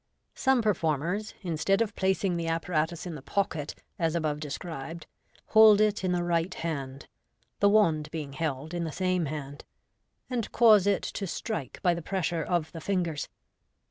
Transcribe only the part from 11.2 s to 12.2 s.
strike by the